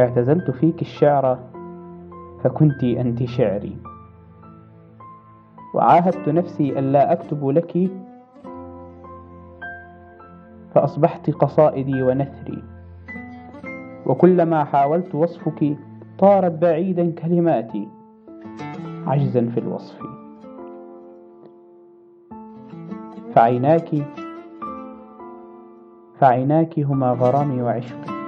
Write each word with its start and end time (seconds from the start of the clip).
اعتزلت 0.00 0.50
فيك 0.50 0.82
الشعر 0.82 1.38
فكنت 2.44 2.84
أنت 2.84 3.24
شعري. 3.24 3.76
وعاهدت 5.74 6.28
نفسي 6.28 6.78
ألا 6.78 7.12
أكتب 7.12 7.48
لك 7.48 7.90
فأصبحت 10.74 11.30
قصائدي 11.30 12.02
ونثري. 12.02 12.62
وكلما 14.06 14.64
حاولت 14.64 15.14
وصفك 15.14 15.76
طارت 16.18 16.52
بعيدا 16.52 17.10
كلماتي 17.10 17.88
عجزا 19.06 19.50
في 19.54 19.60
الوصف. 19.60 19.98
فعيناك 23.34 23.88
فعيناك 26.18 26.78
هما 26.78 27.12
غرامي 27.12 27.62
وعشقي. 27.62 28.19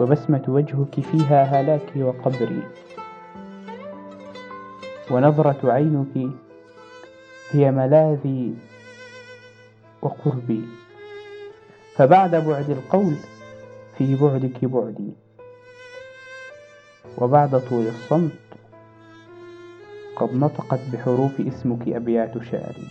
وبسمة 0.00 0.44
وجهك 0.48 1.00
فيها 1.00 1.42
هلاكي 1.42 2.02
وقبري. 2.02 2.62
ونظرة 5.10 5.72
عينك 5.72 6.30
هي 7.50 7.70
ملاذي 7.70 8.54
وقربي. 10.02 10.62
فبعد 11.96 12.34
بعد 12.34 12.70
القول 12.70 13.14
في 13.98 14.14
بعدك 14.14 14.64
بعدي. 14.64 15.12
وبعد 17.18 17.60
طول 17.68 17.86
الصمت 17.86 18.32
قد 20.16 20.34
نطقت 20.34 20.80
بحروف 20.92 21.40
اسمك 21.40 21.88
أبيات 21.88 22.42
شعري. 22.42 22.88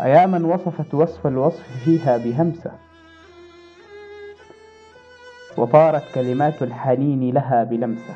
أيا 0.00 0.26
من 0.26 0.44
وصفت 0.44 0.94
وصف 0.94 1.26
الوصف 1.26 1.84
فيها 1.84 2.16
بهمسة. 2.16 2.91
وطارت 5.56 6.02
كلمات 6.14 6.62
الحنين 6.62 7.34
لها 7.34 7.64
بلمسة 7.64 8.14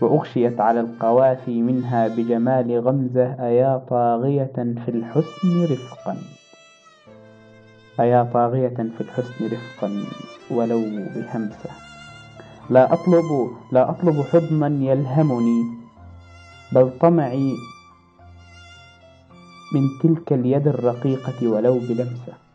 وأغشيت 0.00 0.60
على 0.60 0.80
القوافي 0.80 1.62
منها 1.62 2.08
بجمال 2.08 2.80
غمزة 2.80 3.46
أيا 3.46 3.82
طاغية 3.90 4.52
في 4.54 4.88
الحسن 4.88 5.64
رفقا. 5.64 6.16
أيا 8.00 8.30
طاغية 8.34 8.68
في 8.68 9.00
الحسن 9.00 9.46
رفقا 9.46 9.90
ولو 10.50 10.80
بهمسة. 11.14 11.70
لا 12.70 12.92
أطلب 12.92 13.50
لا 13.72 13.90
أطلب 13.90 14.22
حضنا 14.32 14.66
يلهمني 14.66 15.64
بل 16.72 16.90
طمعي 17.00 17.54
من 19.74 19.82
تلك 20.02 20.32
اليد 20.32 20.68
الرقيقة 20.68 21.48
ولو 21.48 21.78
بلمسة. 21.78 22.47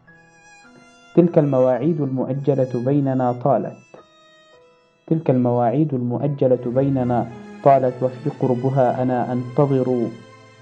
تلك 1.16 1.38
المواعيد 1.38 2.02
المؤجلة 2.02 2.70
بيننا 2.86 3.32
طالت. 3.44 3.78
تلك 5.08 5.30
المواعيد 5.30 5.94
المؤجلة 5.94 6.60
بيننا 6.66 7.28
طالت 7.64 8.04
وفي 8.04 8.30
قربها 8.40 9.04
أنا 9.04 9.34
أنتظر 9.34 10.08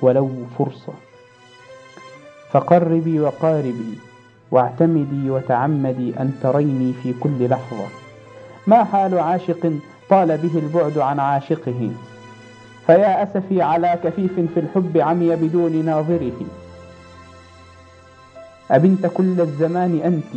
ولو 0.02 0.30
فرصة. 0.58 0.94
فقربي 2.52 3.20
وقاربي 3.20 3.98
واعتمدي 4.52 5.30
وتعمدي 5.30 6.20
أن 6.20 6.32
تريني 6.44 6.94
في 6.94 7.14
كل 7.14 7.50
لحظة. 7.50 7.86
ما 8.68 8.84
حال 8.84 9.20
عاشق 9.20 9.74
طال 10.10 10.38
به 10.38 10.60
البعد 10.60 10.98
عن 10.98 11.20
عاشقه؟ 11.20 11.92
فيا 12.86 13.24
أسفي 13.24 13.62
على 13.62 14.00
كفيف 14.04 14.34
في 14.34 14.60
الحب 14.60 14.98
عمي 14.98 15.36
بدون 15.36 15.86
ناظره. 15.86 16.61
أبنت 18.72 19.06
كل 19.08 19.42
الزمان 19.42 20.00
أنت. 20.00 20.34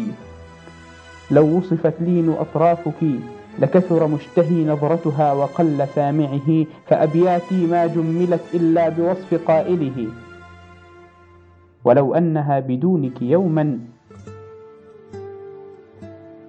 لو 1.31 1.59
وصفت 1.59 1.95
لين 2.01 2.31
أطرافك 2.31 3.03
لكثر 3.59 4.07
مشتهي 4.07 4.65
نظرتها 4.65 5.33
وقل 5.33 5.87
سامعه 5.95 6.67
فأبياتي 6.87 7.67
ما 7.67 7.87
جملت 7.87 8.41
إلا 8.55 8.89
بوصف 8.89 9.35
قائله. 9.47 10.09
ولو 11.85 12.15
أنها 12.15 12.61
بدونك 12.61 13.23
يوما 13.23 13.79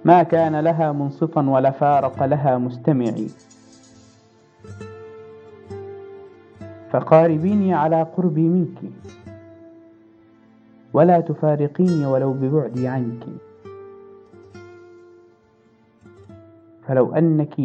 ما 0.04 0.22
كان 0.22 0.60
لها 0.60 0.92
منصفا 0.92 1.50
ولا 1.50 1.70
فارق 1.70 2.24
لها 2.24 2.58
مستمعي. 2.58 3.26
فقاربيني 6.90 7.74
على 7.74 8.02
قربي 8.16 8.48
منك. 8.48 8.78
ولا 10.92 11.20
تفارقيني 11.20 12.06
ولو 12.06 12.32
ببعدي 12.32 12.88
عنك. 12.88 13.26
فلو 16.86 17.14
أنك 17.14 17.60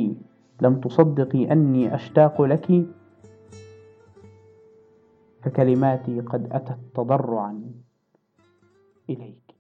لم 0.62 0.82
تصدقي 0.82 1.52
أني 1.52 1.96
أشتاق 1.96 2.42
لك 2.42 2.86
فكلماتي 5.42 6.22
قد 6.22 6.48
أتت 6.52 6.78
تضرعا 6.96 7.72
إليك. 9.10 9.51